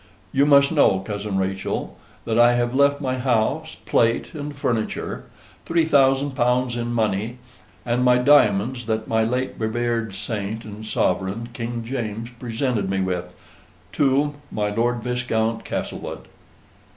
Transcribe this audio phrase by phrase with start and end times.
[0.31, 1.95] You must know, Cousin Rachel,
[2.25, 5.25] that I have left my house, plate, and furniture,
[5.67, 7.37] three thousand pounds in money,
[7.85, 13.35] and my diamonds that my late revered Saint and Sovereign, King James, presented me with,
[13.91, 16.21] to my Lord Viscount Castlewood."